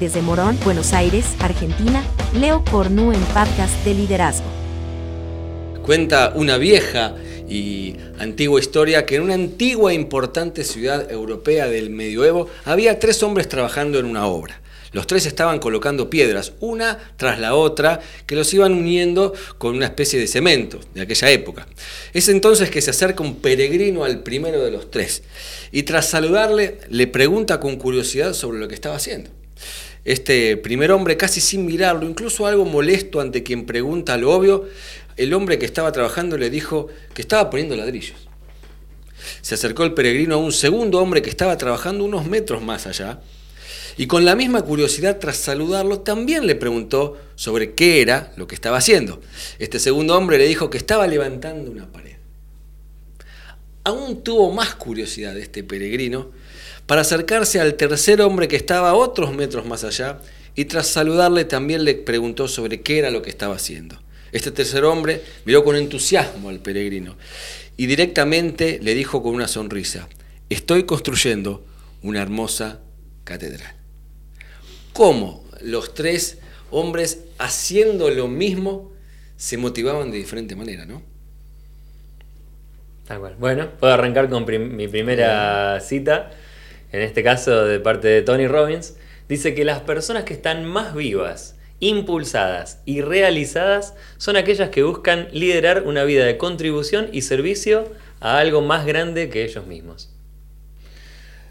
[0.00, 2.04] Desde Morón, Buenos Aires, Argentina,
[2.38, 4.44] Leo Cornu en Podcast de Liderazgo.
[5.82, 7.14] Cuenta una vieja
[7.48, 13.22] y antigua historia que en una antigua e importante ciudad europea del medioevo había tres
[13.22, 14.60] hombres trabajando en una obra.
[14.92, 19.86] Los tres estaban colocando piedras, una tras la otra, que los iban uniendo con una
[19.86, 21.66] especie de cemento de aquella época.
[22.12, 25.22] Es entonces que se acerca un peregrino al primero de los tres
[25.72, 29.30] y tras saludarle le pregunta con curiosidad sobre lo que estaba haciendo.
[30.06, 34.64] Este primer hombre, casi sin mirarlo, incluso algo molesto ante quien pregunta lo obvio,
[35.16, 38.16] el hombre que estaba trabajando le dijo que estaba poniendo ladrillos.
[39.42, 43.18] Se acercó el peregrino a un segundo hombre que estaba trabajando unos metros más allá
[43.96, 48.54] y con la misma curiosidad tras saludarlo también le preguntó sobre qué era lo que
[48.54, 49.20] estaba haciendo.
[49.58, 52.14] Este segundo hombre le dijo que estaba levantando una pared.
[53.82, 56.30] Aún tuvo más curiosidad este peregrino
[56.86, 60.20] para acercarse al tercer hombre que estaba otros metros más allá
[60.54, 64.00] y tras saludarle también le preguntó sobre qué era lo que estaba haciendo.
[64.32, 67.16] Este tercer hombre miró con entusiasmo al peregrino
[67.76, 70.08] y directamente le dijo con una sonrisa,
[70.48, 71.64] estoy construyendo
[72.02, 72.80] una hermosa
[73.24, 73.74] catedral.
[74.92, 76.38] ¿Cómo los tres
[76.70, 78.92] hombres haciendo lo mismo
[79.36, 81.02] se motivaban de diferente manera, no?
[83.06, 83.36] Tal cual.
[83.38, 86.32] Bueno, puedo arrancar con mi primera cita
[86.92, 88.94] en este caso de parte de Tony Robbins,
[89.28, 95.28] dice que las personas que están más vivas, impulsadas y realizadas son aquellas que buscan
[95.32, 97.88] liderar una vida de contribución y servicio
[98.20, 100.10] a algo más grande que ellos mismos.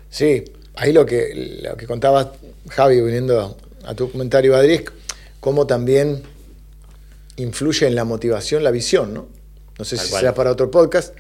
[0.10, 2.34] Sí, ahí lo que, lo que contaba
[2.70, 4.84] Javi viniendo a tu comentario, Adri,
[5.40, 6.24] cómo también
[7.36, 9.28] influye en la motivación la visión, ¿no?
[9.78, 11.16] No sé si será para otro podcast,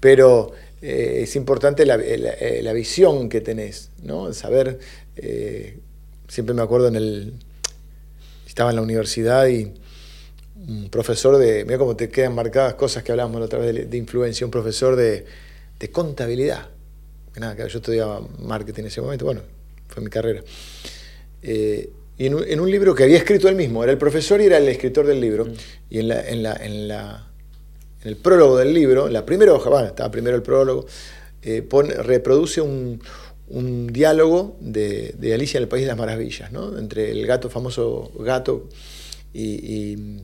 [0.00, 0.52] pero
[0.82, 4.32] eh, es importante eh, la, visión que tenés, ¿no?
[4.32, 4.78] Saber,
[5.16, 5.78] eh,
[6.26, 7.34] siempre me acuerdo en el,
[8.46, 9.74] estaba en la universidad y
[10.66, 13.96] un profesor de, mira cómo te quedan marcadas cosas que hablábamos la otra vez de,
[13.96, 15.26] influencia, un profesor de,
[15.92, 16.68] contabilidad,
[17.36, 19.40] nada, yo estudiaba marketing en ese momento, bueno,
[19.88, 20.42] fue mi carrera.
[21.42, 24.68] y en un, libro que había escrito él mismo, era el profesor y era el
[24.68, 25.52] escritor del libro, mm.
[25.90, 26.08] y en
[26.42, 26.88] la en
[28.02, 30.86] el prólogo del libro, en la primera hoja, bueno, estaba primero el prólogo,
[31.42, 31.66] eh,
[32.02, 33.00] reproduce un,
[33.92, 36.78] diálogo de, Alicia en el País de las Maravillas, ¿no?
[36.78, 38.68] entre el gato, famoso gato,
[39.32, 40.22] y,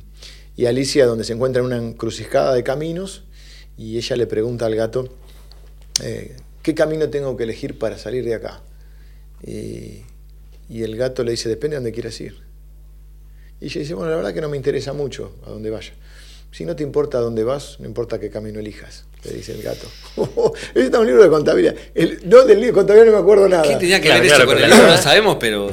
[0.67, 3.25] Alicia, donde se encuentra en una encrucijada de caminos,
[3.77, 5.09] y ella le pregunta al gato,
[6.03, 8.63] eh, ¿qué camino tengo que elegir para salir de acá?
[9.43, 10.03] Y,
[10.69, 12.37] y el gato le dice, depende de dónde quieras ir.
[13.61, 15.93] Y ella dice, bueno, la verdad que no me interesa mucho a dónde vaya.
[16.53, 19.87] Si no te importa dónde vas, no importa qué camino elijas, le dice el gato.
[20.75, 21.75] Este es un libro de contabilidad.
[22.25, 23.63] no, del libro de contabilidad no me acuerdo nada.
[23.63, 24.87] ¿Qué tenía que ver esto con el libro?
[24.87, 25.71] No sabemos, pero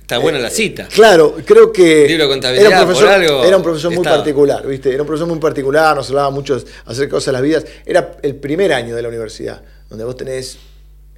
[0.00, 0.84] está buena la cita.
[0.84, 4.66] Eh, claro, creo que libro de contabilidad, era, un profesor, era un profesor muy particular,
[4.66, 4.92] ¿viste?
[4.92, 7.66] Era un profesor muy particular, nos hablaba mucho acerca de cosas de las vidas.
[7.84, 10.58] Era el primer año de la universidad, donde vos tenés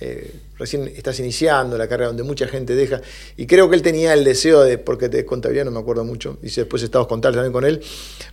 [0.01, 3.01] eh, recién estás iniciando la carrera donde mucha gente deja,
[3.37, 6.39] y creo que él tenía el deseo de, porque de contabilidad no me acuerdo mucho,
[6.43, 7.81] y después estamos contar también con él,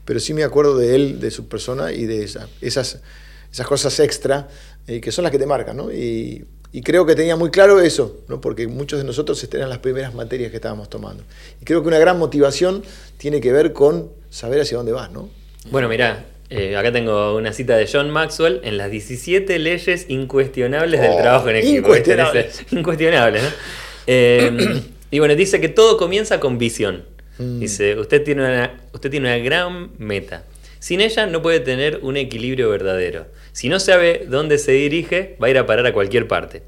[0.03, 4.47] pero sí me acuerdo de él, de su persona y de esas, esas cosas extra
[4.87, 5.91] eh, que son las que te marcan, ¿no?
[5.91, 6.45] Y,
[6.83, 8.41] creo que tenía muy claro eso, ¿no?
[8.41, 11.23] porque muchos de nosotros eran las primeras materias que estábamos tomando.
[11.61, 12.83] Y creo que una gran motivación
[13.17, 15.29] tiene que ver con saber hacia dónde vas, ¿no?
[15.71, 21.01] Bueno, mira, eh, acá tengo una cita de John Maxwell en las 17 leyes incuestionables
[21.01, 21.78] del oh, trabajo en equipo.
[21.78, 22.66] Incuestionables.
[22.72, 23.50] incuestionables, ¿no?
[24.07, 27.05] Eh, y bueno, dice que todo comienza con visión.
[27.38, 27.59] Mm.
[27.59, 30.44] Dice, usted tiene, una, usted tiene una gran meta.
[30.79, 33.25] Sin ella no puede tener un equilibrio verdadero.
[33.51, 36.61] Si no sabe dónde se dirige, va a ir a parar a cualquier parte.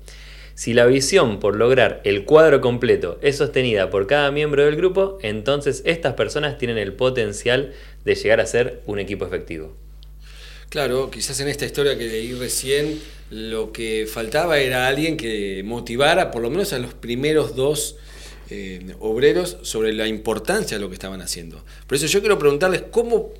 [0.55, 5.19] Si la visión por lograr el cuadro completo es sostenida por cada miembro del grupo,
[5.21, 7.73] entonces estas personas tienen el potencial
[8.07, 9.75] de llegar a ser un equipo efectivo.
[10.69, 16.31] Claro, quizás en esta historia que leí recién, lo que faltaba era alguien que motivara
[16.31, 17.97] por lo menos a los primeros dos
[18.49, 21.63] eh, obreros sobre la importancia de lo que estaban haciendo.
[21.85, 23.33] Por eso yo quiero preguntarles cómo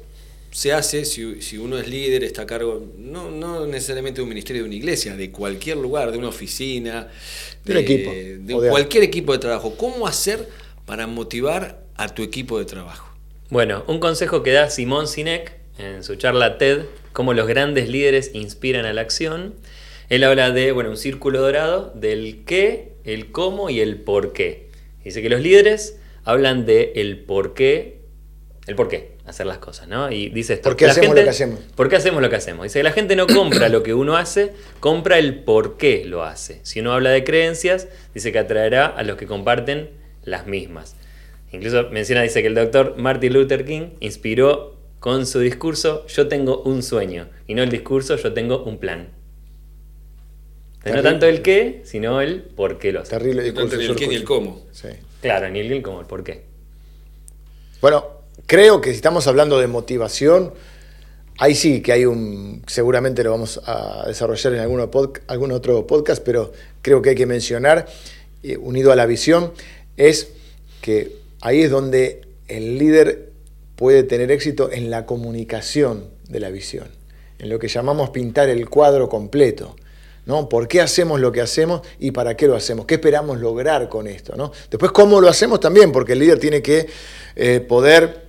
[0.52, 4.64] se hace si, uno es líder, está a cargo, no, no, necesariamente de un ministerio,
[4.64, 7.08] de una iglesia, de cualquier lugar, de una oficina,
[7.64, 9.76] de, un equipo, de cualquier equipo de trabajo.
[9.78, 10.50] ¿Cómo hacer
[10.86, 13.07] para motivar a tu equipo de trabajo?
[13.50, 16.82] Bueno, un consejo que da Simón Sinek en su charla TED,
[17.14, 19.56] cómo los grandes líderes inspiran a la acción.
[20.10, 24.68] Él habla de bueno, un círculo dorado del qué, el cómo y el por qué.
[25.02, 28.02] Dice que los líderes hablan de el por qué,
[28.66, 30.12] el por qué hacer las cosas, ¿no?
[30.12, 30.68] Y dice esto.
[30.68, 31.60] ¿Por qué hacemos lo que hacemos?
[31.74, 32.64] ¿Por qué hacemos lo que hacemos?
[32.64, 34.52] Dice que la gente no compra lo que uno hace,
[34.82, 36.60] compra el por qué lo hace.
[36.64, 39.90] Si uno habla de creencias, dice que atraerá a los que comparten
[40.24, 40.98] las mismas.
[41.52, 46.62] Incluso menciona, dice que el doctor Martin Luther King inspiró con su discurso Yo tengo
[46.64, 49.10] un sueño, y no el discurso Yo tengo un plan.
[50.86, 53.10] No tanto el qué, sino el por qué lo hace.
[53.12, 53.76] Terrible No discurso.
[53.78, 54.62] ni yo el qué ni el cómo.
[54.72, 54.88] Sí.
[55.22, 56.46] Claro, ni el qué como el por qué.
[57.82, 58.06] Bueno,
[58.46, 60.54] creo que si estamos hablando de motivación,
[61.40, 62.64] ahí sí que hay un.
[62.68, 67.16] Seguramente lo vamos a desarrollar en alguno pod- algún otro podcast, pero creo que hay
[67.16, 67.88] que mencionar,
[68.44, 69.52] eh, unido a la visión,
[69.98, 70.32] es
[70.82, 73.32] que ahí es donde el líder
[73.76, 76.88] puede tener éxito en la comunicación de la visión,
[77.40, 79.76] en lo que llamamos pintar el cuadro completo.
[80.26, 80.50] ¿no?
[80.50, 82.86] ¿Por qué hacemos lo que hacemos y para qué lo hacemos?
[82.86, 84.36] ¿Qué esperamos lograr con esto?
[84.36, 84.52] ¿no?
[84.70, 85.92] Después, ¿cómo lo hacemos también?
[85.92, 86.88] Porque el líder tiene que
[87.36, 88.28] eh, poder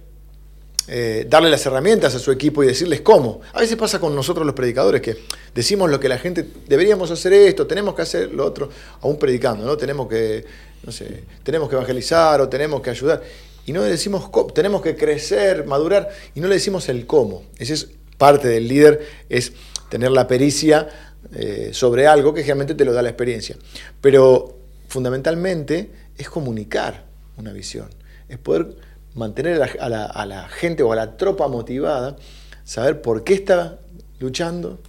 [0.91, 3.41] eh, darle las herramientas a su equipo y decirles cómo.
[3.53, 5.19] A veces pasa con nosotros los predicadores que
[5.55, 8.71] decimos lo que la gente, deberíamos hacer esto, tenemos que hacer lo otro,
[9.03, 9.77] aún predicando, ¿no?
[9.77, 10.47] Tenemos que,
[10.85, 13.23] no sé, tenemos que evangelizar o tenemos que ayudar.
[13.67, 17.43] Y no le decimos tenemos que crecer, madurar, y no le decimos el cómo.
[17.59, 19.53] Esa es parte del líder, es
[19.91, 20.89] tener la pericia
[21.35, 23.57] eh, sobre algo que generalmente te lo da la experiencia.
[24.01, 24.59] Pero
[24.89, 27.05] fundamentalmente es comunicar
[27.37, 27.89] una visión,
[28.29, 28.77] es poder
[29.15, 29.89] mantener a
[30.27, 32.17] la gente o a la tropa motivada,
[32.65, 33.79] saber por qué está
[34.19, 34.81] luchando,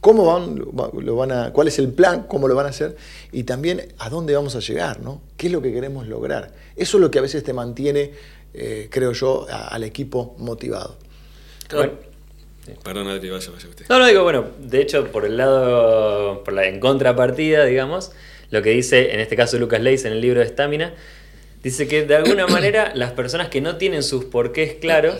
[0.00, 2.68] cómo van, lo va- lo van a, cuál es el plan, cómo lo van a
[2.70, 2.96] hacer
[3.32, 5.20] y también a dónde vamos a llegar, ¿no?
[5.36, 6.52] ¿Qué es lo que queremos lograr?
[6.76, 8.12] Eso es lo que a veces te mantiene,
[8.54, 10.96] eh, creo yo, a- al equipo motivado.
[11.68, 11.92] Claro.
[11.92, 12.08] Bueno.
[12.84, 13.86] Perdón, Adri, vaya, vaya usted.
[13.88, 18.12] No, no digo, bueno, de hecho, por el lado, por la en contrapartida, digamos,
[18.50, 20.92] lo que dice en este caso Lucas Leis en el libro de Estamina,
[21.62, 25.16] dice que de alguna manera las personas que no tienen sus porqués claros,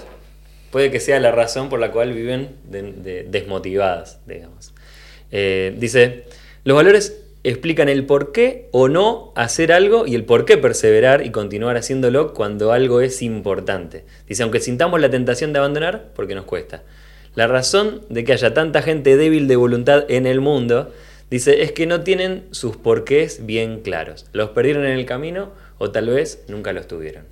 [0.70, 4.72] puede que sea la razón por la cual viven de- de- desmotivadas, digamos.
[5.30, 6.24] Eh, dice,
[6.64, 11.24] los valores explican el por qué o no hacer algo y el por qué perseverar
[11.24, 14.04] y continuar haciéndolo cuando algo es importante.
[14.28, 16.82] Dice, aunque sintamos la tentación de abandonar, porque nos cuesta.
[17.34, 20.92] La razón de que haya tanta gente débil de voluntad en el mundo,
[21.30, 24.26] dice, es que no tienen sus porqués bien claros.
[24.32, 27.24] Los perdieron en el camino o tal vez nunca los tuvieron.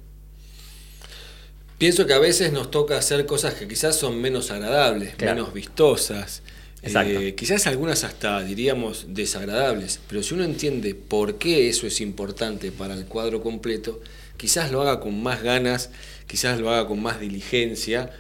[1.79, 5.35] Pienso que a veces nos toca hacer cosas que quizás son menos agradables, Claro.
[5.37, 6.43] menos vistosas.
[6.83, 7.19] Exacto.
[7.21, 12.71] eh, quizás algunas hasta diríamos desagradables, pero si uno entiende por qué eso es importante
[12.71, 14.01] para el cuadro completo,
[14.37, 15.91] quizás lo haga con más ganas,
[16.29, 18.11] quizás lo haga con más diligencia,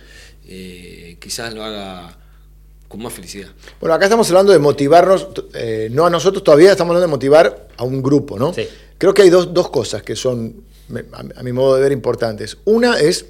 [0.49, 2.19] eh, quizás lo haga
[2.89, 3.49] con más felicidad.
[3.81, 7.69] Bueno, acá estamos hablando de motivarnos, eh, no a nosotros todavía, estamos hablando de motivar
[7.77, 8.53] a un grupo, ¿no?
[8.53, 8.67] Sí.
[8.99, 10.65] Creo que hay dos, dos cosas que son,
[11.37, 12.57] a mi modo de ver, importantes.
[12.65, 13.27] Una es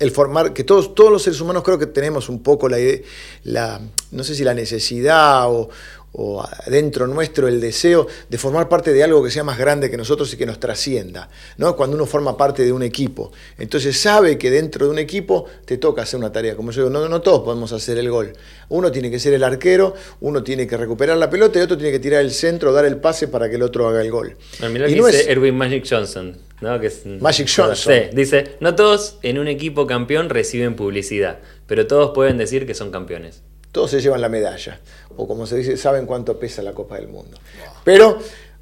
[0.00, 3.00] el formar, que todos, todos los seres humanos creo que tenemos un poco la idea,
[3.44, 3.80] la,
[4.10, 5.68] no sé si la necesidad o,
[6.12, 9.96] o dentro nuestro el deseo de formar parte de algo que sea más grande que
[9.96, 11.76] nosotros y que nos trascienda, ¿no?
[11.76, 13.30] Cuando uno forma parte de un equipo.
[13.58, 16.56] Entonces sabe que dentro de un equipo te toca hacer una tarea.
[16.56, 18.32] Como yo digo, no, no todos podemos hacer el gol.
[18.70, 21.92] Uno tiene que ser el arquero, uno tiene que recuperar la pelota y otro tiene
[21.92, 24.36] que tirar el centro, dar el pase para que el otro haga el gol.
[24.58, 26.36] Bueno, mirá Y que no dice es- Erwin Magic Johnson.
[26.60, 26.78] ¿no?
[26.78, 27.94] Que es, Magic Johnson.
[27.94, 32.74] Sí, dice, no todos en un equipo campeón reciben publicidad, pero todos pueden decir que
[32.74, 33.42] son campeones.
[33.72, 34.80] Todos se llevan la medalla.
[35.16, 37.38] O como se dice, saben cuánto pesa la Copa del Mundo.
[37.84, 38.18] Pero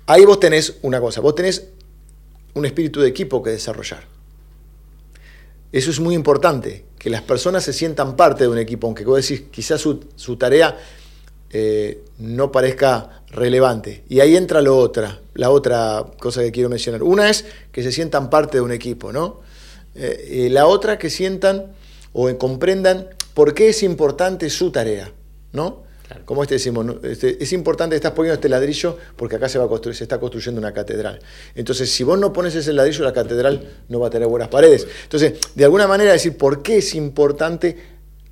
[0.06, 1.69] ahí vos tenés una cosa, vos tenés
[2.55, 4.05] un espíritu de equipo que desarrollar.
[5.71, 9.21] Eso es muy importante, que las personas se sientan parte de un equipo, aunque vos
[9.21, 10.78] decís, quizás su, su tarea
[11.50, 14.04] eh, no parezca relevante.
[14.09, 17.02] Y ahí entra lo otra, la otra cosa que quiero mencionar.
[17.02, 19.40] Una es que se sientan parte de un equipo, ¿no?
[19.94, 21.73] Eh, y la otra que sientan
[22.12, 25.12] o comprendan por qué es importante su tarea,
[25.52, 25.85] ¿no?
[26.09, 26.25] Claro.
[26.25, 26.99] Como este decimos, ¿no?
[27.04, 30.02] Este, es importante que estás poniendo este ladrillo porque acá se, va a construir, se
[30.02, 31.21] está construyendo una catedral.
[31.54, 34.88] Entonces, si vos no pones ese ladrillo, la catedral no va a tener buenas paredes.
[35.04, 37.76] Entonces, de alguna manera decir por qué es importante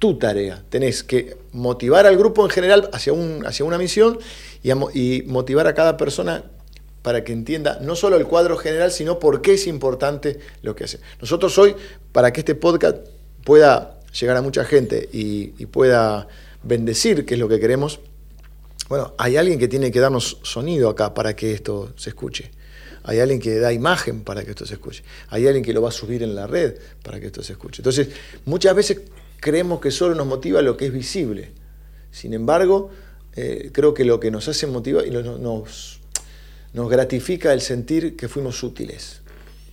[0.01, 0.65] tu tarea.
[0.71, 4.19] Tenés que motivar al grupo en general hacia, un, hacia una misión
[4.65, 6.43] y, a y motivar a cada persona
[7.03, 10.83] para que entienda no solo el cuadro general, sino por qué es importante lo que
[10.83, 10.99] hace.
[11.21, 11.77] Nosotros hoy,
[12.11, 13.07] para que este podcast
[13.45, 16.29] pueda llegar a mucha gente y, pueda
[16.63, 18.01] bendecir, que es lo que queremos,
[18.89, 22.51] bueno, hay alguien que tiene que darnos sonido acá para que esto se escuche.
[23.03, 25.03] Hay alguien que da imagen para que esto se escuche.
[25.29, 27.81] Hay alguien que lo va a subir en la red para que esto se escuche.
[27.81, 28.09] Entonces,
[28.45, 29.03] muchas veces
[29.41, 31.51] creemos que solo nos motiva lo que es visible.
[32.11, 32.91] Sin embargo,
[33.35, 36.01] eh, creo que lo que nos hace motivar y nos,
[36.73, 39.21] nos gratifica el sentir que fuimos útiles,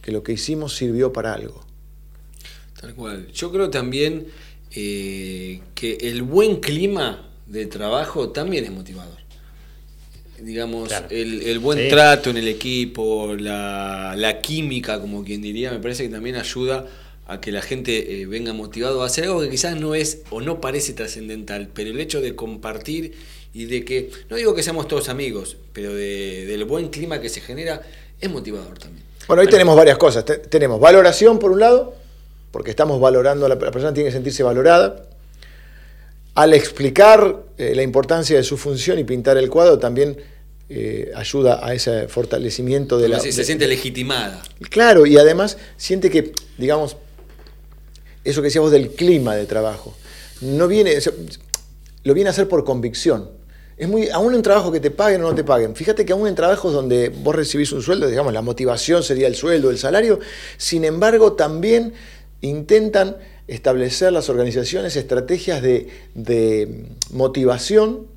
[0.01, 1.72] que lo que hicimos sirvió para algo.
[2.83, 3.27] Tal cual.
[3.33, 4.27] Yo creo también
[4.75, 9.17] eh, que el buen clima de trabajo también es motivador.
[10.41, 11.07] digamos, Claro.
[11.09, 11.87] el, el buen Sí.
[11.87, 16.85] trato en el equipo, la, la química, como quien diría, me parece que también ayuda
[17.27, 20.41] a que la gente eh, venga motivado a hacer algo que quizás no es o
[20.41, 23.13] no parece trascendental, pero el hecho de compartir
[23.53, 27.29] y de que, no digo que seamos todos amigos, pero de- del buen clima que
[27.29, 27.81] se genera,
[28.19, 29.05] es motivador también.
[29.27, 30.25] Bueno, ahí tenemos varias cosas.
[30.25, 31.95] Te- tenemos valoración por un lado,
[32.53, 35.07] porque estamos valorando, la, la persona tiene que sentirse valorada.
[36.35, 40.15] Al explicar eh, la importancia de su función y pintar el cuadro, también
[40.69, 43.19] eh, ayuda a ese fortalecimiento de la...
[43.19, 44.43] se, siente legitimada.
[44.69, 46.95] Claro, y además siente que, digamos,
[48.23, 49.97] eso que decíamos del clima de trabajo,
[50.41, 51.11] no viene, o sea,
[52.03, 53.31] lo viene a hacer por convicción.
[53.77, 55.75] Es muy, aún en trabajo que te paguen o no te paguen.
[55.75, 59.35] Fíjate que aún en trabajos donde vos recibís un sueldo, digamos, la motivación sería el
[59.35, 60.19] sueldo, el salario,
[60.57, 61.93] sin embargo, también
[62.43, 68.07] intentan establecer las organizaciones estrategias de, de motivación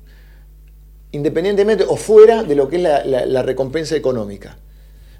[1.11, 4.57] independientemente o fuera de lo que es la, la- recompensa económica.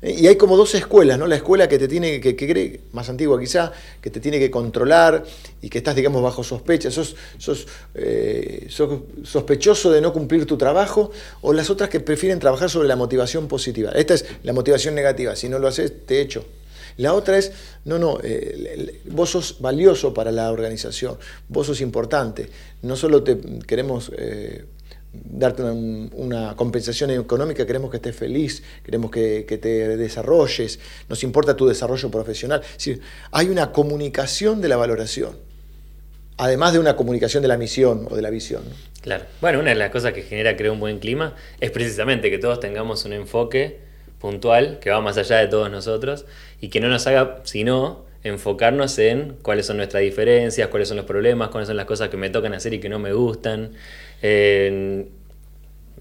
[0.04, 1.26] Y hay como dos escuelas, ¿no?
[1.26, 5.24] La escuela que te tiene que, que más antigua quizá, que te tiene que controlar
[5.60, 10.56] y que estás, digamos, bajo sospecha, sos, sos, eh, sos sospechoso de no cumplir tu
[10.56, 11.10] trabajo,
[11.42, 13.90] o las otras que prefieren trabajar sobre la motivación positiva.
[13.92, 16.46] Esta es la motivación negativa, si no lo haces, te echo.
[16.98, 17.52] La otra es,
[17.86, 22.50] no, no, eh, vos sos valioso para la organización, vos sos importante,
[22.82, 23.38] no solo te
[23.68, 24.66] queremos eh,
[25.14, 31.56] darte una, compensación económica, queremos que estés feliz, queremos que, que te desarrolles, nos importa
[31.56, 32.62] tu desarrollo profesional.
[32.64, 33.02] Es decir,
[33.32, 35.38] hay una comunicación de la valoración,
[36.38, 38.64] además de una comunicación de la misión o de la visión.
[39.02, 39.26] Claro.
[39.40, 42.60] Bueno, una de las cosas que genera, creo, un buen clima es precisamente que todos
[42.60, 43.87] tengamos un enfoque
[44.20, 46.26] puntual que va más allá de todos nosotros
[46.62, 51.06] y que no nos haga sino enfocarnos en cuáles son nuestras diferencias, cuáles son los
[51.06, 53.72] problemas, cuáles son las cosas que me tocan hacer y que no me gustan.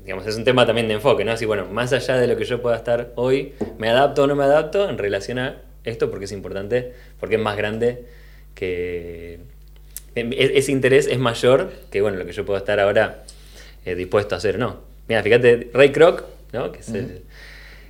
[0.05, 1.33] Digamos, es un tema también de enfoque, ¿no?
[1.33, 4.37] Así, bueno, más allá de lo que yo pueda estar hoy, me adapto o no
[4.37, 8.05] me adapto en relación a esto porque es importante, porque es más grande
[8.55, 9.41] que...
[10.15, 13.25] e- Ese interés es mayor que, bueno, lo que yo puedo estar ahora
[13.85, 14.81] eh, dispuesto a hacer no.
[15.09, 16.71] Mira, fíjate, Ray Kroc, ¿no?
[16.73, 16.83] Que.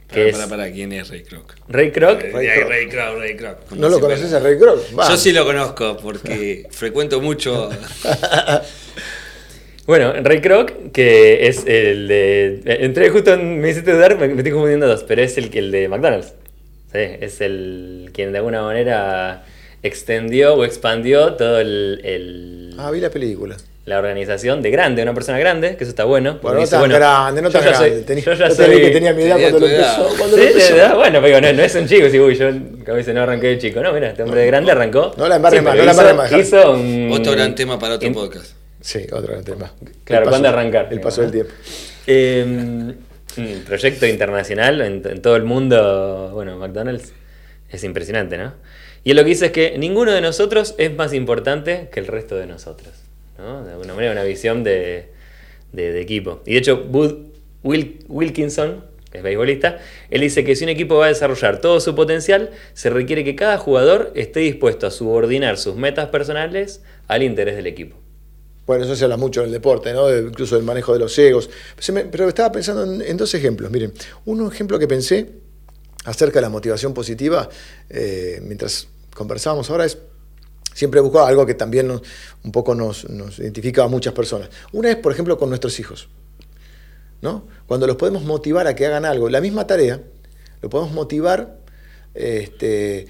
[0.08, 1.54] Que Para, es para, para, ¿quién es Ray Kroc?
[1.68, 2.68] Ray Kroc, Ray Ray, Kroc.
[2.70, 3.70] Ray Kroc, Ray Kroc.
[3.72, 4.78] ¿No lo conoces a Ray Kroc?
[4.98, 5.08] Va.
[5.08, 7.68] Yo sí lo conozco porque frecuento mucho.
[9.86, 12.60] Bueno, Ray Kroc, que es el de.
[12.64, 15.60] Entré justo, en- me hiciste dudar, me, me estoy confundiendo dos, pero es el, que-
[15.60, 16.34] el de McDonald's.
[16.92, 19.44] Sí, es el quien de alguna manera
[19.84, 23.56] extendió o expandió todo el, el- Ah, vi la película.
[23.86, 26.38] La organización de grande, una persona grande, que eso está bueno.
[26.42, 28.02] Bueno, no dice, tan bueno, grande, no yo tan soy-.
[28.02, 30.08] Tenía- yo ya yo soy- que tenía mi edad cuando lo empezó.
[30.18, 30.96] Cuando Sí, lo empezó.
[30.96, 33.58] bueno, pero no, no es un chico, si uy, yo a veces no arranqué de
[33.58, 35.12] chico, no, mira, este hombre de grande arrancó.
[35.16, 36.32] No la Sí, más, no la más.
[36.32, 37.10] Hizo un.
[37.12, 38.52] Otro gran tema para otro podcast.
[38.80, 39.72] Sí, otro gran tema.
[40.04, 40.88] Claro, ¿cuándo arrancar?
[40.90, 41.52] El paso del tiempo.
[42.08, 42.44] Eh,
[43.38, 47.12] un proyecto internacional en, en todo el mundo, bueno, McDonald's
[47.70, 48.54] es impresionante, ¿no?
[49.04, 52.06] Y él lo que dice es que ninguno de nosotros es más importante que el
[52.08, 52.90] resto de nosotros,
[53.38, 55.10] De alguna manera una visión de,
[55.72, 56.42] de- equipo.
[56.46, 57.14] Y de hecho, Bud
[57.62, 59.78] Wil- Wilkinson, que es beisbolista,
[60.10, 63.34] él dice que si un equipo va a desarrollar todo su potencial, se requiere que
[63.36, 67.96] cada jugador esté dispuesto a subordinar sus metas personales al interés del equipo.
[68.66, 70.12] Bueno, eso se habla mucho en el deporte, ¿no?
[70.16, 71.48] Incluso del manejo de los egos.
[72.10, 73.70] Pero estaba pensando en, en dos ejemplos.
[73.70, 73.92] Miren,
[74.24, 75.30] un ejemplo que pensé
[76.04, 77.48] acerca de la motivación positiva,
[77.88, 79.98] eh, mientras conversábamos ahora, es
[80.76, 82.02] siempre busco algo que también nos-
[82.44, 83.04] un poco nos,
[83.38, 84.50] identifica a muchas personas.
[84.72, 86.08] Una es, por ejemplo, con nuestros hijos.
[87.22, 87.46] ¿no?
[87.66, 90.02] Cuando los podemos motivar a que hagan algo, la misma tarea,
[90.60, 91.56] lo podemos motivar
[92.14, 93.06] este,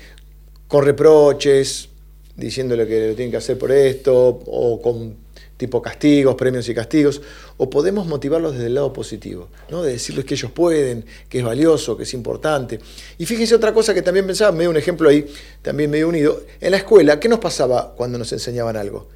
[0.69, 1.89] con reproches,
[2.37, 5.17] diciéndole que lo tienen que hacer por esto, o con
[5.57, 7.23] tipo castigos, premios y castigos,
[7.57, 9.83] o podemos motivarlos desde el lado positivo, ¿no?
[9.83, 12.79] de decirles que ellos pueden, que es valioso, que es importante.
[13.19, 15.27] Y fíjense otra cosa que también pensaba, me dio un ejemplo ahí,
[15.63, 19.09] también medio unido, en la escuela, ¿qué nos pasaba cuando nos enseñaban algo?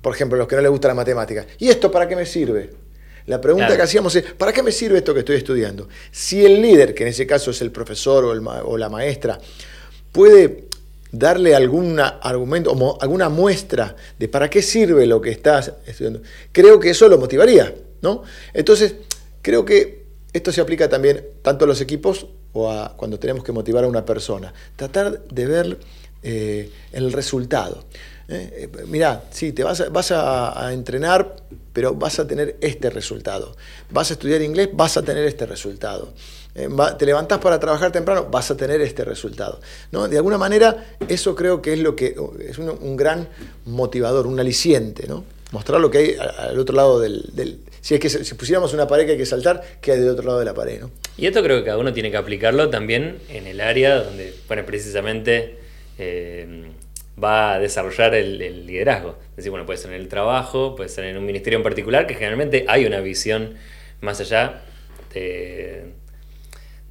[0.00, 1.46] Por ejemplo, los que no les gusta la matemática.
[1.58, 2.70] ¿Y esto para qué me sirve?
[3.26, 3.78] La pregunta Claro.
[3.78, 5.88] que hacíamos es, ¿para qué me sirve esto que estoy estudiando?
[6.10, 8.88] Si el líder, que en ese caso es el profesor o, el ma- o la
[8.88, 9.38] maestra,
[10.10, 10.64] puede
[11.12, 16.80] darle algún argumento o alguna muestra de para qué sirve lo que estás estudiando, creo
[16.80, 18.22] que eso lo motivaría, ¿no?
[18.54, 18.94] Entonces,
[19.42, 23.52] creo que esto se aplica también tanto a los equipos o a cuando tenemos que
[23.52, 24.52] motivar a una persona.
[24.76, 25.78] Tratar de ver
[26.22, 27.84] eh, el resultado.
[28.28, 28.68] ¿eh?
[28.74, 31.36] Eh, mirá, sí, te vas, vas a entrenar,
[31.72, 33.54] pero vas a tener este resultado.
[33.90, 36.14] Vas a estudiar inglés, vas a tener este resultado.
[36.54, 36.68] Eh,
[36.98, 39.60] te levantás para trabajar temprano, vas a tener este resultado.
[39.90, 40.06] ¿no?
[40.08, 42.14] De alguna manera, eso creo que es lo que
[42.46, 43.28] es un, un gran
[43.64, 45.24] motivador, un aliciente, ¿no?
[45.50, 48.86] Mostrar lo que hay al otro lado del, del- Si es que si pusiéramos una
[48.86, 50.80] pared que hay que saltar, ¿qué hay del otro lado de la pared?
[50.80, 50.90] ¿no?
[51.18, 54.64] Y esto creo que cada uno tiene que aplicarlo también en el área donde, bueno,
[54.64, 55.58] precisamente
[55.98, 56.70] eh,
[57.22, 59.18] va a desarrollar el, liderazgo.
[59.30, 62.06] Es decir, bueno, puede ser en el trabajo, puede ser en un ministerio en particular,
[62.06, 63.54] que generalmente hay una visión
[64.00, 64.62] más allá
[65.12, 65.92] de,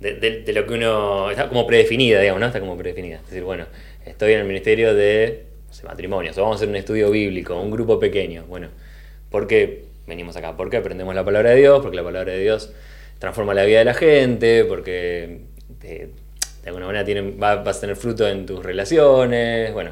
[0.01, 2.47] de, lo que uno está como predefinida, digamos, ¿no?
[2.47, 3.17] Está como predefinida.
[3.17, 3.65] Es decir, bueno,
[4.05, 5.45] estoy en el ministerio de
[5.83, 8.45] matrimonios, o vamos a hacer un estudio bíblico, un grupo pequeño.
[8.47, 8.67] Bueno,
[9.29, 10.55] ¿por qué venimos acá?
[10.57, 12.71] Porque aprendemos la palabra de Dios, porque la palabra de Dios
[13.19, 15.41] transforma la vida de la gente, porque
[15.79, 16.09] de,
[16.65, 19.91] alguna manera tienen, vas a tener fruto en tus relaciones, bueno,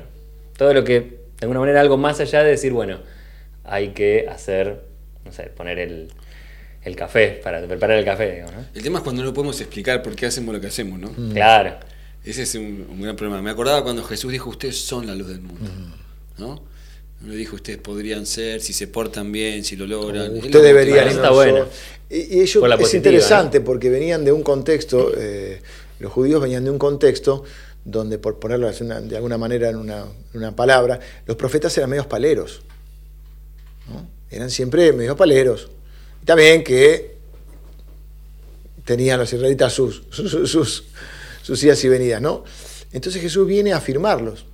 [0.58, 3.00] todo lo que, de alguna manera, algo más allá de decir, bueno,
[3.64, 4.82] hay que hacer,
[5.26, 6.10] no sé, poner el,
[6.96, 8.32] café, para preparar el café.
[8.32, 8.66] Digamos, ¿no?
[8.74, 11.12] El tema es cuando no podemos explicar por qué hacemos lo que hacemos, ¿no?
[11.16, 11.32] Mm.
[11.34, 11.76] Claro.
[12.24, 13.42] Ese es un, gran problema.
[13.42, 15.70] Me acordaba cuando Jesús dijo, ustedes son la luz del mundo,
[16.38, 16.62] ¿no?
[17.22, 20.38] No le dijo, ustedes podrían ser, si se portan bien, si lo logran.
[20.38, 21.08] Ustedes deberían.
[21.08, 21.66] está bueno.
[22.10, 25.62] Y, ello es interesante porque venían de un contexto, eh,
[26.00, 27.44] los judíos venían de un contexto
[27.84, 32.62] donde, por ponerlo de alguna manera en una, palabra, los profetas eran medios paleros.
[34.32, 35.70] Eran siempre medios paleros.
[36.26, 37.18] También que
[38.86, 40.84] tenían los israelitas sus, sus,
[41.44, 42.44] sus, idas y venidas, ¿no?
[42.92, 44.46] Entonces Jesús viene a afirmarlos.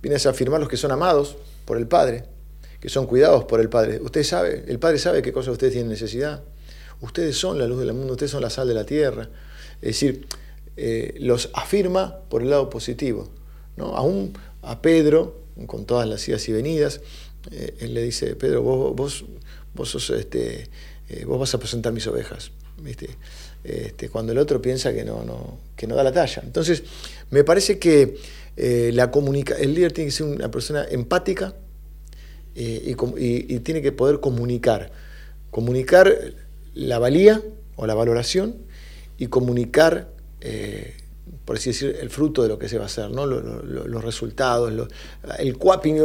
[0.00, 2.24] Viene a afirmarlos que son amados por el Padre,
[2.80, 4.00] que son cuidados por el Padre.
[4.00, 6.42] Usted sabe, el Padre sabe qué cosas ustedes tienen necesidad.
[7.00, 9.28] Ustedes son la luz del mundo, ustedes son la sal de la tierra.
[9.80, 10.26] Es decir,
[10.76, 13.28] eh, los afirma por el lado positivo.
[13.76, 13.96] ¿no?
[13.96, 15.36] Aún a Pedro,
[15.66, 17.00] con todas las idas y venidas,
[17.50, 19.24] eh, él le dice, Pedro, vos,
[19.74, 20.68] vos, sos, este,
[21.08, 22.50] eh, vos vas a presentar mis ovejas.
[22.78, 23.10] ¿viste?
[23.64, 26.42] Este, cuando el otro piensa que no, no, que no da la talla.
[26.44, 26.82] Entonces,
[27.30, 28.16] me parece que
[28.54, 31.54] la comunica el líder tiene que ser una persona empática
[32.54, 34.92] y, y, tiene que poder comunicar.
[35.50, 36.34] Comunicar
[36.74, 37.42] la valía
[37.76, 38.56] o la valoración
[39.18, 40.08] y comunicar
[40.40, 40.96] eh,
[41.44, 43.26] por así decir, el fruto de lo que se va a hacer, ¿no?
[43.26, 44.72] los resultados,
[45.38, 45.56] el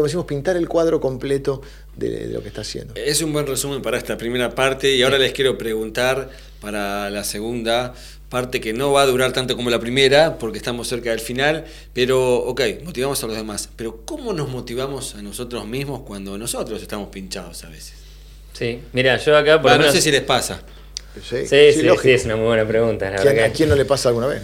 [0.03, 1.61] decimos, pintar el cuadro completo
[1.95, 2.93] de, lo que está haciendo.
[2.95, 6.29] Es un buen resumen para esta primera parte y ahora les quiero preguntar
[6.61, 7.93] para la segunda
[8.29, 11.65] parte que no va a durar tanto como la primera porque estamos cerca del final,
[11.93, 16.81] pero ok, motivamos a los demás, pero ¿cómo nos motivamos a nosotros mismos cuando nosotros
[16.81, 17.93] estamos pinchados a veces?
[18.53, 20.61] Sí, mira, yo acá por No sé si les pasa.
[21.23, 23.13] Sí, sí, sí, es una muy buena pregunta.
[23.15, 24.41] ¿A quién no le pasa alguna vez?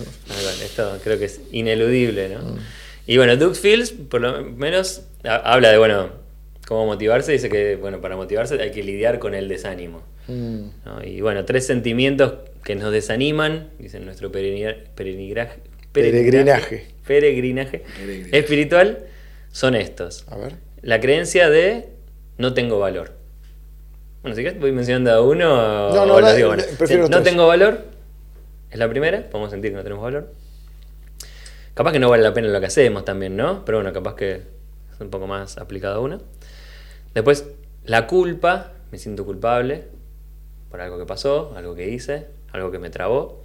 [0.63, 2.39] esto creo que es ineludible, ¿no?
[2.39, 2.59] Mm.
[3.05, 6.09] Y bueno, Doug Fields, por lo menos, habla de, bueno,
[6.67, 7.31] cómo motivarse.
[7.33, 10.03] Dice que, bueno, para motivarse hay que lidiar con el desánimo.
[10.27, 10.67] Mm.
[11.03, 14.83] Y bueno, tres sentimientos que nos desaniman, dice nuestro peregrinaje,
[15.91, 17.83] peregrinaje, peregrinaje
[18.31, 19.05] espiritual,
[19.51, 20.25] son estos.
[20.29, 20.53] A ver.
[20.81, 21.89] La creencia de
[22.37, 23.22] no tengo valor.
[24.23, 26.55] Bueno, si querés voy mencionando a uno no, no, o digo,
[27.09, 27.83] no tengo valor,
[28.71, 30.33] es la primera, podemos sentir que no tenemos valor.
[31.73, 33.65] Capaz que no vale la pena lo que hacemos también, ¿no?
[33.65, 36.21] Pero bueno, capaz que es un poco más aplicado a uno.
[37.13, 37.49] Después,
[37.83, 39.83] la culpa, me siento culpable
[40.71, 43.43] por algo que pasó, algo que hice, algo que me trabó.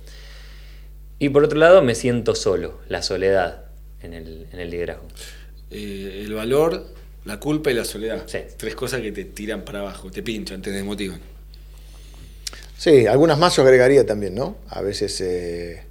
[1.19, 3.65] Y por otro lado, me siento solo, la soledad
[4.01, 5.09] en el, en el liderazgo.
[5.73, 6.87] Eh, el valor
[7.25, 8.27] la culpa y la soledad.
[8.57, 11.21] Tres cosas que te tiran para abajo, te pinchan, te desmotivan.
[12.77, 14.57] Sí, algunas más yo agregaría también, ¿no?
[14.69, 15.83] A veces, eh,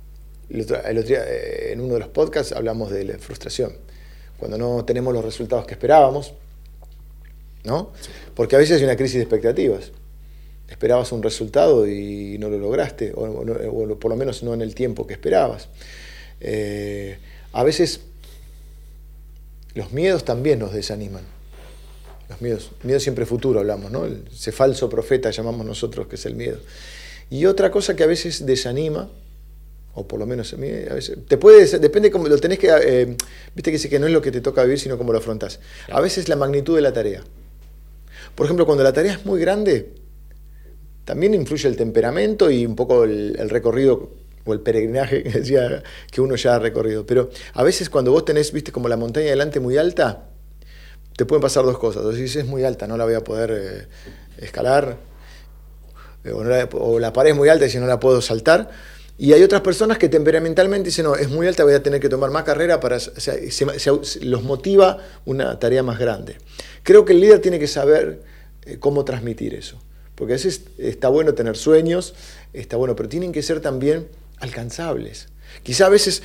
[0.49, 3.73] eh, en uno de los podcasts hablamos de la frustración.
[4.37, 6.33] Cuando no tenemos los resultados que esperábamos,
[7.65, 7.91] ¿no?
[8.35, 9.91] Porque a veces hay una crisis de expectativas.
[10.69, 15.05] Esperabas un resultado y no lo lograste, o, por lo menos no en el tiempo
[15.05, 15.69] que esperabas.
[16.39, 17.17] Eh,
[17.51, 18.01] a veces
[19.77, 21.21] los miedos también nos desaniman.
[22.29, 24.05] Los miedos, miedo siempre futuro hablamos, ¿no?
[24.05, 26.57] Ese falso profeta llamamos nosotros que es el miedo.
[27.29, 29.07] Y otra cosa que a veces desanima,
[29.93, 32.69] o por lo menos a mí, a veces, te puede, depende cómo lo tenés que,
[32.69, 33.15] eh,
[33.53, 35.59] viste que dice que no es lo que te toca vivir, sino cómo lo afrontas.
[35.91, 37.23] A veces la magnitud de la tarea.
[38.33, 39.93] Por ejemplo, cuando la tarea es muy grande,
[41.05, 44.09] también influye el temperamento y un poco el, el recorrido
[44.47, 45.23] o el peregrinaje
[46.11, 47.05] que uno ya ha recorrido.
[47.05, 50.29] Pero a veces cuando vos tenés, viste, como la montaña delante muy alta,
[51.15, 52.03] te pueden pasar dos cosas.
[52.03, 53.87] O es muy alta, no la voy a poder eh,
[54.37, 54.97] escalar,
[56.23, 56.31] eh,
[56.73, 58.69] o, la, pared es muy alta y si no la puedo saltar.
[59.17, 62.09] Y hay otras personas que temperamentalmente dicen, no, es muy alta, voy a tener que
[62.09, 62.97] tomar más carrera para...
[62.97, 63.33] O sea,
[64.21, 66.37] los motiva una tarea más grande.
[66.83, 68.21] Creo que el líder tiene que saber
[68.65, 69.81] eh, cómo transmitir eso.
[70.13, 72.13] Porque a veces está bueno tener sueños,
[72.53, 74.07] está bueno, pero tienen que ser también
[74.39, 75.29] alcanzables.
[75.63, 76.23] Quizá a veces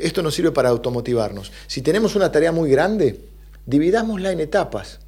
[0.00, 1.52] esto nos sirve para automotivarnos.
[1.66, 3.20] Si tenemos una tarea muy grande,
[3.66, 5.00] dividámosla en etapas.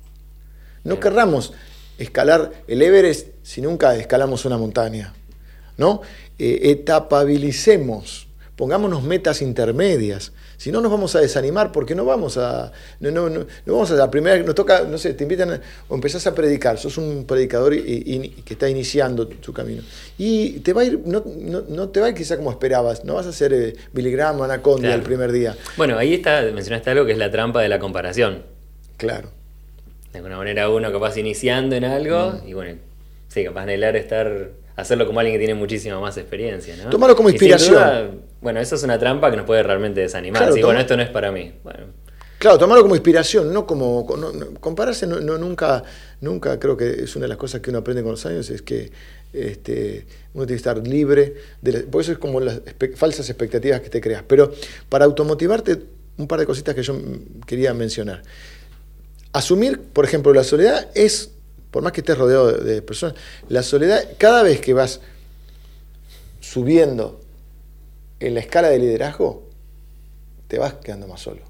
[0.82, 1.52] No querramos
[1.98, 5.14] escalar el Everest si nunca escalamos una montaña?
[5.76, 6.02] ¿No?
[6.38, 10.32] Eh, etapabilicemos, pongámonos metas intermedias.
[10.64, 12.72] Si no, nos vamos a desanimar porque no vamos a.
[12.98, 14.42] No, no, no, vamos a la primera.
[14.42, 16.78] Nos toca, no sé, te invitan o empezás a predicar.
[16.78, 19.82] Sos un predicador y, que está iniciando su camino.
[20.16, 21.22] Y te va a ir, no,
[21.68, 23.04] no, te va a ir quizá como esperabas.
[23.04, 25.54] No vas a ser eh, Billy Graham o Anaconda el primer día.
[25.76, 28.44] Bueno, ahí está, mencionaste algo que es la trampa de la comparación.
[28.96, 29.28] Claro.
[30.12, 32.48] De alguna manera uno capaz iniciando en algo mm.
[32.48, 32.78] y bueno,
[33.28, 36.90] sí, capaz anhelar estar hacerlo como alguien que tiene muchísima más experiencia, ¿no?
[36.90, 38.22] Tómalo como inspiración.
[38.40, 40.50] bueno, eso es una trampa que nos puede realmente desanimar.
[40.50, 41.52] bueno, esto no es para mí.
[42.38, 44.06] Claro, tomarlo como inspiración, no como.
[44.60, 45.82] compararse no, nunca,
[46.20, 48.60] nunca creo que es una de las cosas que uno aprende con los años, es
[48.60, 48.90] que
[49.32, 52.60] este, uno tiene que estar libre, de por eso es como las
[52.96, 54.24] falsas expectativas que te creas.
[54.26, 54.52] Pero
[54.88, 55.78] para automotivarte,
[56.18, 57.00] un par de cositas que yo
[57.46, 58.22] quería mencionar.
[59.32, 61.30] Asumir, por ejemplo, la soledad es
[61.74, 63.16] por más que estés rodeado de, personas,
[63.48, 65.00] la soledad, cada vez que vas
[66.38, 67.20] subiendo
[68.20, 69.42] en la escala de liderazgo,
[70.46, 71.40] te vas quedando más solo.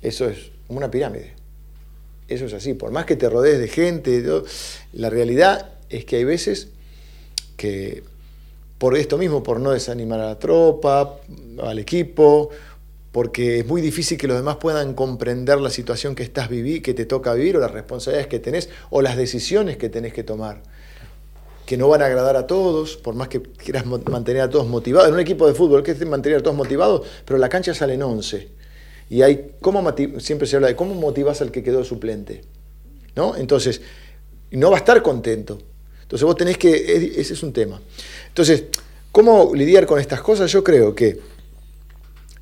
[0.00, 1.34] Eso es como una pirámide.
[2.26, 2.72] Eso es así.
[2.72, 4.24] Por más que te rodees de gente,
[4.94, 6.68] la realidad es que hay veces
[7.58, 8.02] que
[8.78, 11.18] por esto mismo, por no desanimar a la tropa,
[11.62, 12.48] al equipo,
[13.14, 16.94] porque es muy difícil que los demás puedan comprender la situación que estás viviendo, que
[16.94, 20.62] te toca vivir, o las responsabilidades que tenés, o las decisiones que tenés que tomar,
[21.64, 25.10] que no van a agradar a todos, por más que quieras mantener a todos motivados.
[25.10, 28.48] En un equipo de fútbol que mantener a todos motivados, pero la cancha salen 11.
[29.10, 32.40] Y hay, ¿cómo siempre se habla de cómo motivas al que quedó suplente.
[33.14, 33.36] ¿no?
[33.36, 33.80] Entonces,
[34.50, 35.60] no va a estar contento.
[36.02, 37.80] Entonces vos tenés que, ese es un tema.
[38.26, 38.64] Entonces,
[39.12, 40.50] ¿cómo lidiar con estas cosas?
[40.50, 41.33] Yo creo que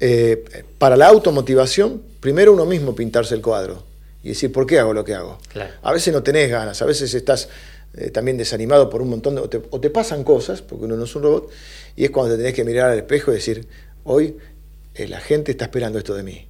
[0.04, 3.84] eh, para la automotivación, primero uno mismo pintarse el cuadro
[4.24, 5.38] y decir, ¿por qué hago lo que hago?
[5.80, 7.48] A veces no tenés ganas, a veces estás
[7.94, 9.42] eh, también desanimado por un montón de...
[9.70, 11.50] O te, pasan cosas, porque uno no es un robot,
[11.94, 13.68] y es cuando te tenés que mirar al espejo y decir,
[14.02, 14.36] hoy
[14.96, 16.48] eh, la gente está esperando esto de mí.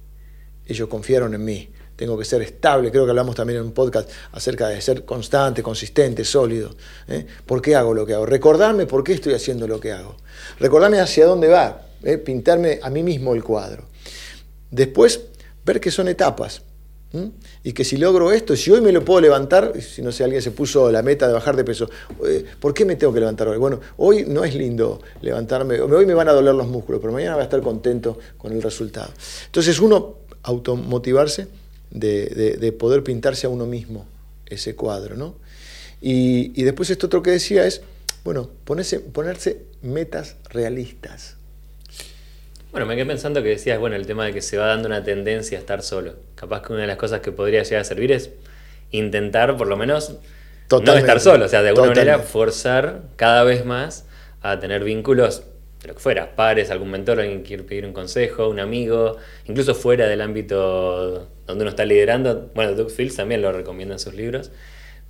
[0.65, 1.69] Ellos confiaron en mí.
[1.95, 5.61] Tengo que ser estable, creo que hablamos también en un podcast acerca de ser constante,
[5.61, 6.75] consistente, sólido.
[7.45, 8.25] ¿Por qué hago lo que hago?
[8.25, 10.17] Recordarme por qué estoy haciendo lo que hago.
[10.59, 11.92] Recordarme hacia dónde va.
[12.03, 12.17] ¿Eh?
[12.17, 13.85] pintarme a mí mismo el cuadro.
[14.71, 15.21] Después,
[15.65, 16.61] ver que son etapas.
[17.63, 20.41] Y que si logro esto, si hoy me lo puedo levantar, si no sé, alguien
[20.41, 21.87] se puso la meta de bajar de peso,
[22.25, 23.59] eh, ¿por qué me tengo que levantar hoy?
[23.59, 27.35] Bueno, hoy no es lindo levantarme, hoy me van a doler los músculos, pero mañana
[27.35, 29.11] voy a estar contento con el resultado.
[29.45, 31.47] Entonces uno automotivarse
[31.91, 34.07] de, de, poder pintarse a uno mismo
[34.47, 35.35] ese cuadro, ¿no?
[36.01, 37.81] Y, y después esto otro que decía es,
[38.23, 41.35] bueno, ponerse, ponerse metas realistas.
[42.73, 45.03] Bueno, me quedé pensando que decías, bueno, el tema de que se va dando una
[45.03, 46.15] tendencia a estar solo.
[46.33, 48.31] Capaz que una de las cosas que podría llegar a servir es
[48.89, 50.17] intentar, por lo menos,
[50.71, 51.45] no estar solo.
[51.45, 54.07] O sea, de alguna manera forzar cada vez más
[54.41, 55.43] a tener vínculos,
[55.83, 59.17] de lo que fuera, pares, algún mentor, alguien que quiere pedir un consejo, un amigo,
[59.45, 62.49] incluso fuera del ámbito donde uno está liderando.
[62.55, 64.49] Bueno, Doug Fields también lo recomienda en sus libros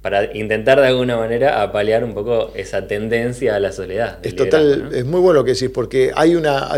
[0.03, 4.19] para intentar de alguna manera apalear un poco esa tendencia a la soledad.
[4.21, 6.69] Es total, es muy bueno lo que decís, porque hay una,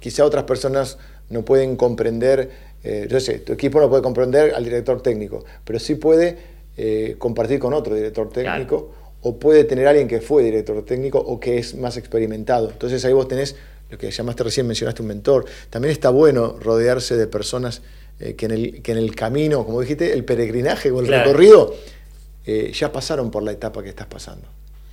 [0.00, 0.96] quizá otras personas
[1.28, 2.48] no pueden comprender,
[2.82, 6.38] eh, yo sé, tu equipo no puede comprender al director técnico, pero sí puede
[6.78, 11.38] eh, compartir con otro director técnico, o puede tener alguien que fue director técnico o
[11.38, 12.70] que es más experimentado.
[12.70, 13.56] Entonces ahí vos tenés
[13.90, 15.44] lo que llamaste recién, mencionaste un mentor.
[15.68, 17.82] También está bueno rodearse de personas
[18.20, 21.74] eh, que, en el, que en el camino, como dijiste, el peregrinaje o el recorrido
[22.46, 24.46] eh, ya pasaron por la etapa que estás pasando.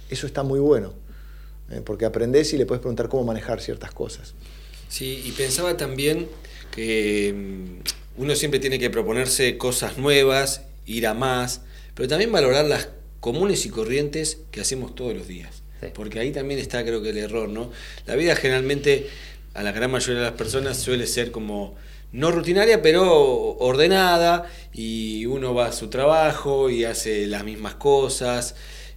[0.10, 0.94] Eso está muy bueno,
[1.70, 4.34] eh, porque aprendes y le puedes preguntar cómo manejar ciertas cosas.
[4.90, 6.28] Sí, y pensaba también
[6.72, 11.62] que mm, uno siempre tiene que proponerse cosas nuevas, ir a más,
[11.96, 12.90] pero también valorar las
[13.20, 15.62] comunes y corrientes que hacemos todos los días.
[15.94, 17.70] Porque ahí también está creo que el error, ¿no?
[18.06, 19.10] La vida generalmente,
[19.54, 21.76] a la gran mayoría de las personas, suele ser como
[22.14, 28.56] no rutinaria, pero ordenada, y uno va a su trabajo y hace las mismas cosas.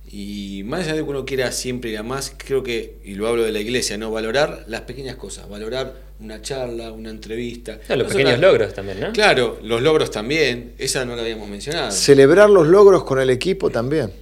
[0.08, 3.26] Y más allá de que uno quiera siempre ir a más, creo que, y lo
[3.26, 4.10] hablo de la iglesia, ¿no?
[4.10, 7.78] Valorar las pequeñas cosas, valorar una charla, una entrevista.
[7.88, 9.12] los pequeños logros también, ¿no?
[9.12, 11.90] Claro, los logros también, esa no la habíamos mencionado.
[11.90, 14.12] Celebrar los logros con el equipo también.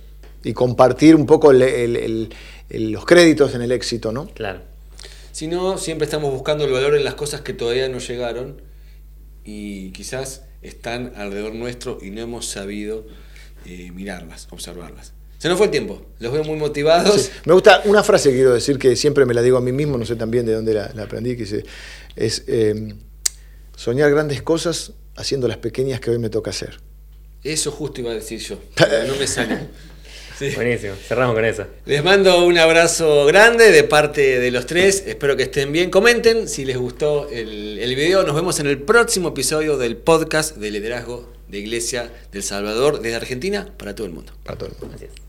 [0.44, 4.28] Y compartir un poco los créditos en el éxito, ¿no?
[4.28, 4.60] Claro.
[5.32, 8.62] Si no, siempre estamos buscando el valor en las cosas que todavía no llegaron
[9.44, 13.06] y quizás están alrededor nuestro y no hemos sabido
[13.66, 15.12] eh, mirarlas, observarlas.
[15.38, 17.30] Se nos fue el tiempo, los veo muy motivados.
[17.44, 19.98] Me gusta una frase que quiero decir que siempre me la digo a mí mismo,
[19.98, 21.64] no sé también de dónde la, aprendí, que
[22.16, 22.96] es em,
[23.76, 26.80] soñar grandes cosas haciendo las pequeñas que hoy me toca hacer.
[27.42, 28.58] Eso justo iba a decir yo,
[29.06, 29.68] no me sale.
[30.38, 30.50] Sí.
[30.54, 31.66] Buenísimo, cerramos con eso.
[31.86, 35.04] Les mando un abrazo grande de parte de los tres.
[35.06, 35.90] Espero que estén bien.
[35.90, 38.24] Comenten si les gustó el, el video.
[38.24, 43.16] Nos vemos en el próximo episodio del podcast de liderazgo de Iglesia del Salvador desde
[43.16, 44.32] Argentina para todo el mundo.
[44.42, 44.96] Para todo el mundo.
[44.96, 45.23] Así es.